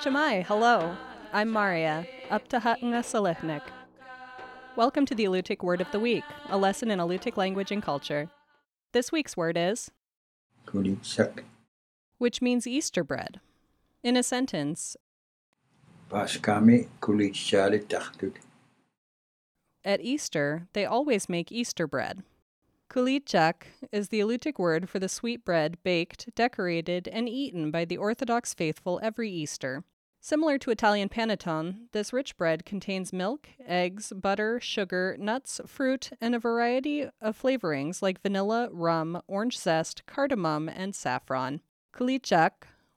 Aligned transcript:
Chamai, 0.00 0.44
hello. 0.44 0.96
I'm 1.32 1.50
Maria, 1.50 2.06
up 2.30 2.48
to 2.48 2.60
Hatanga 2.60 3.02
Salihnik. 3.02 3.62
Welcome 4.76 5.06
to 5.06 5.14
the 5.14 5.24
Alutiiq 5.24 5.62
Word 5.62 5.80
of 5.80 5.90
the 5.92 6.00
Week, 6.00 6.24
a 6.48 6.58
lesson 6.58 6.90
in 6.90 6.98
Alutiiq 6.98 7.36
language 7.36 7.70
and 7.70 7.82
culture. 7.82 8.28
This 8.92 9.12
week's 9.12 9.36
word 9.36 9.56
is 9.56 9.90
Kulitsak 10.66 11.44
which 12.18 12.40
means 12.40 12.66
Easter 12.66 13.04
bread. 13.04 13.40
In 14.02 14.16
a 14.16 14.22
sentence, 14.22 14.96
Paskami 16.10 16.88
kulitsali 17.00 17.80
tahtut 17.86 18.36
at 19.84 20.00
Easter, 20.00 20.66
they 20.72 20.84
always 20.84 21.28
make 21.28 21.52
Easter 21.52 21.86
bread. 21.86 22.22
Kulitjak 22.90 23.64
is 23.90 24.08
the 24.08 24.20
Alutiiq 24.20 24.58
word 24.58 24.88
for 24.88 24.98
the 24.98 25.08
sweet 25.08 25.44
bread 25.44 25.78
baked, 25.82 26.34
decorated, 26.34 27.08
and 27.08 27.28
eaten 27.28 27.70
by 27.70 27.84
the 27.84 27.96
Orthodox 27.96 28.54
faithful 28.54 29.00
every 29.02 29.30
Easter. 29.30 29.82
Similar 30.20 30.56
to 30.58 30.70
Italian 30.70 31.10
panettone, 31.10 31.88
this 31.92 32.12
rich 32.12 32.36
bread 32.38 32.64
contains 32.64 33.12
milk, 33.12 33.48
eggs, 33.66 34.10
butter, 34.14 34.58
sugar, 34.58 35.16
nuts, 35.18 35.60
fruit, 35.66 36.12
and 36.18 36.34
a 36.34 36.38
variety 36.38 37.10
of 37.20 37.40
flavorings 37.40 38.00
like 38.00 38.22
vanilla, 38.22 38.70
rum, 38.72 39.20
orange 39.26 39.58
zest, 39.58 40.06
cardamom, 40.06 40.68
and 40.68 40.94
saffron. 40.94 41.60
Kulitjak, 41.92 42.52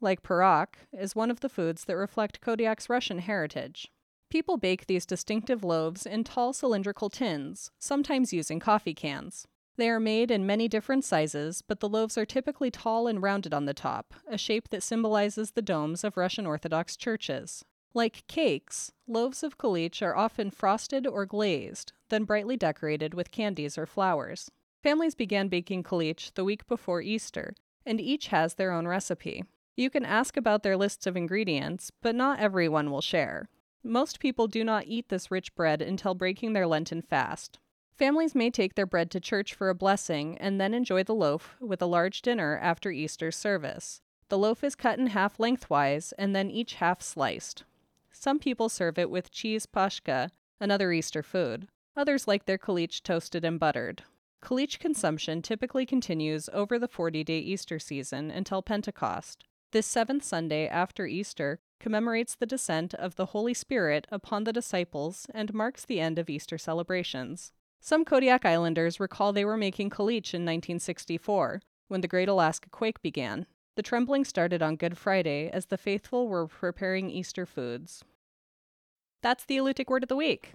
like 0.00 0.22
Parak, 0.22 0.74
is 0.92 1.14
one 1.14 1.30
of 1.30 1.40
the 1.40 1.48
foods 1.48 1.84
that 1.84 1.96
reflect 1.96 2.40
Kodiak's 2.40 2.90
Russian 2.90 3.18
heritage. 3.18 3.92
People 4.32 4.56
bake 4.56 4.86
these 4.86 5.04
distinctive 5.04 5.62
loaves 5.62 6.06
in 6.06 6.24
tall 6.24 6.54
cylindrical 6.54 7.10
tins, 7.10 7.70
sometimes 7.78 8.32
using 8.32 8.58
coffee 8.58 8.94
cans. 8.94 9.46
They 9.76 9.90
are 9.90 10.00
made 10.00 10.30
in 10.30 10.46
many 10.46 10.68
different 10.68 11.04
sizes, 11.04 11.60
but 11.60 11.80
the 11.80 11.88
loaves 11.88 12.16
are 12.16 12.24
typically 12.24 12.70
tall 12.70 13.06
and 13.06 13.22
rounded 13.22 13.52
on 13.52 13.66
the 13.66 13.74
top, 13.74 14.14
a 14.26 14.38
shape 14.38 14.70
that 14.70 14.82
symbolizes 14.82 15.50
the 15.50 15.60
domes 15.60 16.02
of 16.02 16.16
Russian 16.16 16.46
Orthodox 16.46 16.96
churches. 16.96 17.62
Like 17.92 18.26
cakes, 18.26 18.90
loaves 19.06 19.42
of 19.42 19.58
kulich 19.58 20.00
are 20.00 20.16
often 20.16 20.50
frosted 20.50 21.06
or 21.06 21.26
glazed, 21.26 21.92
then 22.08 22.24
brightly 22.24 22.56
decorated 22.56 23.12
with 23.12 23.32
candies 23.32 23.76
or 23.76 23.84
flowers. 23.84 24.50
Families 24.82 25.14
began 25.14 25.48
baking 25.48 25.82
kulich 25.82 26.32
the 26.32 26.44
week 26.44 26.66
before 26.66 27.02
Easter, 27.02 27.54
and 27.84 28.00
each 28.00 28.28
has 28.28 28.54
their 28.54 28.72
own 28.72 28.88
recipe. 28.88 29.44
You 29.76 29.90
can 29.90 30.06
ask 30.06 30.38
about 30.38 30.62
their 30.62 30.78
lists 30.78 31.06
of 31.06 31.18
ingredients, 31.18 31.90
but 32.00 32.14
not 32.14 32.40
everyone 32.40 32.90
will 32.90 33.02
share. 33.02 33.50
Most 33.84 34.20
people 34.20 34.46
do 34.46 34.62
not 34.62 34.86
eat 34.86 35.08
this 35.08 35.30
rich 35.30 35.54
bread 35.56 35.82
until 35.82 36.14
breaking 36.14 36.52
their 36.52 36.68
Lenten 36.68 37.02
fast. 37.02 37.58
Families 37.96 38.34
may 38.34 38.50
take 38.50 38.74
their 38.74 38.86
bread 38.86 39.10
to 39.10 39.20
church 39.20 39.54
for 39.54 39.68
a 39.68 39.74
blessing 39.74 40.38
and 40.38 40.60
then 40.60 40.72
enjoy 40.72 41.02
the 41.02 41.14
loaf 41.14 41.56
with 41.60 41.82
a 41.82 41.86
large 41.86 42.22
dinner 42.22 42.58
after 42.62 42.90
Easter 42.90 43.32
service. 43.32 44.00
The 44.28 44.38
loaf 44.38 44.62
is 44.62 44.76
cut 44.76 44.98
in 44.98 45.08
half 45.08 45.40
lengthwise 45.40 46.12
and 46.16 46.34
then 46.34 46.50
each 46.50 46.74
half 46.74 47.02
sliced. 47.02 47.64
Some 48.12 48.38
people 48.38 48.68
serve 48.68 48.98
it 48.98 49.10
with 49.10 49.32
cheese 49.32 49.66
pashka, 49.66 50.30
another 50.60 50.92
Easter 50.92 51.22
food. 51.22 51.66
Others 51.96 52.28
like 52.28 52.46
their 52.46 52.58
kulich 52.58 53.02
toasted 53.02 53.44
and 53.44 53.58
buttered. 53.58 54.04
Kulich 54.42 54.78
consumption 54.78 55.42
typically 55.42 55.86
continues 55.86 56.48
over 56.52 56.78
the 56.78 56.88
40 56.88 57.24
day 57.24 57.38
Easter 57.38 57.78
season 57.78 58.30
until 58.30 58.62
Pentecost. 58.62 59.44
This 59.72 59.86
seventh 59.86 60.22
Sunday 60.22 60.68
after 60.68 61.06
Easter 61.06 61.58
commemorates 61.80 62.34
the 62.34 62.44
descent 62.44 62.92
of 62.92 63.16
the 63.16 63.26
Holy 63.26 63.54
Spirit 63.54 64.06
upon 64.12 64.44
the 64.44 64.52
disciples 64.52 65.26
and 65.32 65.54
marks 65.54 65.86
the 65.86 65.98
end 65.98 66.18
of 66.18 66.28
Easter 66.28 66.58
celebrations. 66.58 67.52
Some 67.80 68.04
Kodiak 68.04 68.44
Islanders 68.44 69.00
recall 69.00 69.32
they 69.32 69.46
were 69.46 69.56
making 69.56 69.88
kulich 69.88 70.34
in 70.34 70.42
1964, 70.42 71.62
when 71.88 72.02
the 72.02 72.08
Great 72.08 72.28
Alaska 72.28 72.68
Quake 72.68 73.00
began. 73.00 73.46
The 73.76 73.82
trembling 73.82 74.26
started 74.26 74.60
on 74.60 74.76
Good 74.76 74.98
Friday 74.98 75.48
as 75.50 75.64
the 75.66 75.78
faithful 75.78 76.28
were 76.28 76.46
preparing 76.46 77.08
Easter 77.08 77.46
foods. 77.46 78.04
That's 79.22 79.46
the 79.46 79.56
Alutiiq 79.56 79.88
Word 79.88 80.02
of 80.02 80.10
the 80.10 80.16
Week. 80.16 80.52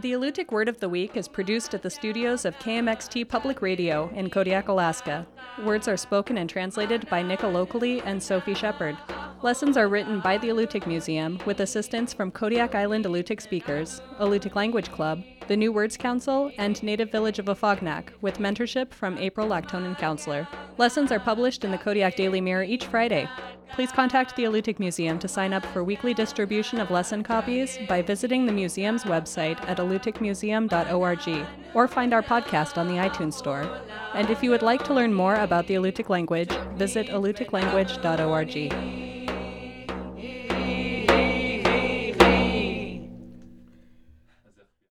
The 0.00 0.12
Alutiiq 0.12 0.50
Word 0.50 0.70
of 0.70 0.80
the 0.80 0.88
Week 0.88 1.18
is 1.18 1.28
produced 1.28 1.74
at 1.74 1.82
the 1.82 1.90
studios 1.90 2.46
of 2.46 2.58
KMXT 2.60 3.28
Public 3.28 3.60
Radio 3.60 4.08
in 4.14 4.30
Kodiak, 4.30 4.68
Alaska. 4.68 5.26
Words 5.66 5.86
are 5.86 5.98
spoken 5.98 6.38
and 6.38 6.48
translated 6.48 7.06
by 7.10 7.22
Nick 7.22 7.40
Alokli 7.40 8.00
and 8.06 8.22
Sophie 8.22 8.54
Shepard. 8.54 8.96
Lessons 9.42 9.76
are 9.76 9.88
written 9.88 10.20
by 10.20 10.38
the 10.38 10.48
Alutiiq 10.48 10.86
Museum 10.86 11.38
with 11.44 11.60
assistance 11.60 12.14
from 12.14 12.30
Kodiak 12.30 12.74
Island 12.74 13.04
Alutiiq 13.04 13.42
speakers, 13.42 14.00
Alutiiq 14.18 14.54
Language 14.54 14.90
Club, 14.90 15.22
the 15.46 15.58
New 15.58 15.72
Words 15.72 15.98
Council, 15.98 16.50
and 16.56 16.82
Native 16.82 17.12
Village 17.12 17.38
of 17.38 17.44
Afognak, 17.44 18.12
with 18.22 18.38
mentorship 18.38 18.94
from 18.94 19.18
April 19.18 19.46
Laktonen 19.46 19.98
Counceller. 19.98 20.48
Lessons 20.78 21.12
are 21.12 21.20
published 21.20 21.64
in 21.64 21.70
the 21.70 21.76
Kodiak 21.76 22.16
Daily 22.16 22.40
Mirror 22.40 22.62
each 22.62 22.86
Friday. 22.86 23.28
Please 23.72 23.90
contact 23.90 24.36
the 24.36 24.44
Alutiiq 24.44 24.78
Museum 24.78 25.18
to 25.18 25.26
sign 25.26 25.54
up 25.54 25.64
for 25.66 25.82
weekly 25.82 26.12
distribution 26.12 26.78
of 26.78 26.90
lesson 26.90 27.22
copies 27.22 27.78
by 27.88 28.02
visiting 28.02 28.44
the 28.44 28.52
museum's 28.52 29.04
website 29.04 29.58
at 29.66 29.78
alutiiqmuseum.org 29.78 31.46
or 31.74 31.88
find 31.88 32.12
our 32.12 32.22
podcast 32.22 32.76
on 32.76 32.86
the 32.86 32.94
iTunes 32.94 33.32
Store. 33.32 33.80
And 34.12 34.28
if 34.28 34.42
you 34.42 34.50
would 34.50 34.60
like 34.60 34.84
to 34.84 34.94
learn 34.94 35.14
more 35.14 35.36
about 35.36 35.66
the 35.68 35.74
Alutiiq 35.74 36.10
language, 36.10 36.50
visit 36.76 37.06
alutiiqlanguage.org. 37.06 39.01